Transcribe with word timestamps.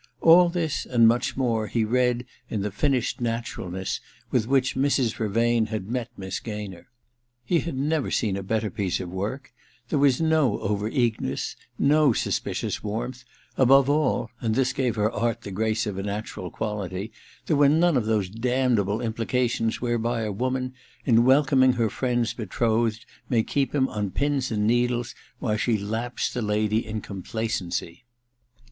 All 0.19 0.49
this, 0.49 0.87
and 0.87 1.07
much 1.07 1.37
more, 1.37 1.67
he 1.67 1.85
read 1.85 2.25
in 2.49 2.63
the 2.63 2.71
finished 2.71 3.21
naturalness 3.21 3.99
with 4.31 4.47
which 4.47 4.75
Mrs. 4.75 5.13
Vervain 5.13 5.67
had 5.67 5.91
met 5.91 6.09
Miss 6.17 6.39
Gaynor. 6.39 6.87
He 7.45 7.59
had 7.59 7.75
never 7.77 8.09
seen 8.09 8.35
a 8.35 8.41
better 8.41 8.71
piece 8.71 8.99
of 8.99 9.09
work: 9.11 9.53
there 9.89 9.99
was 9.99 10.19
no 10.19 10.57
over 10.61 10.89
eagerness, 10.89 11.55
no 11.77 12.13
suspicious 12.13 12.81
warmth, 12.83 13.23
above 13.57 13.91
all 13.91 14.31
(and 14.41 14.55
this 14.55 14.73
gave 14.73 14.95
her 14.95 15.11
art 15.11 15.41
the 15.41 15.51
grace 15.51 15.85
of 15.85 15.99
a 15.99 16.01
natural 16.01 16.49
quality) 16.49 17.11
s 17.11 17.11
268 17.45 17.45
THE 17.45 17.45
DILETTANTE 17.45 17.45
there 17.45 17.57
were 17.57 17.69
none 17.69 17.95
of 17.95 18.07
those 18.07 18.29
damnable 18.31 19.01
implications 19.01 19.81
whereby 19.81 20.21
a 20.21 20.31
woman, 20.31 20.73
in 21.05 21.25
welcoming 21.25 21.73
her 21.73 21.91
friend's 21.91 22.33
betrothed, 22.33 23.05
may 23.29 23.43
keep 23.43 23.75
him 23.75 23.87
on 23.87 24.09
pins 24.09 24.49
and 24.49 24.65
needles 24.65 25.13
while 25.37 25.57
she 25.57 25.77
laps 25.77 26.33
the 26.33 26.41
lady 26.41 26.83
in 26.87 27.01
complacency. 27.01 28.05